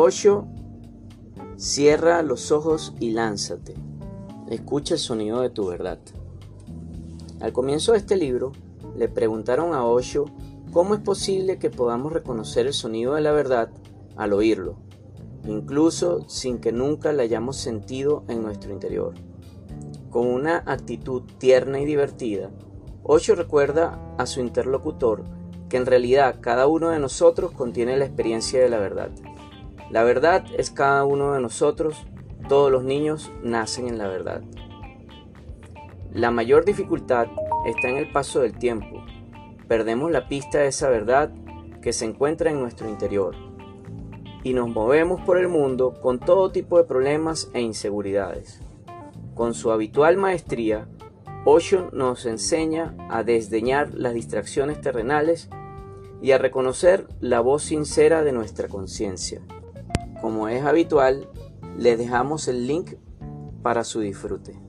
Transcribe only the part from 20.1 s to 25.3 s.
Con una actitud tierna y divertida, Osho recuerda a su interlocutor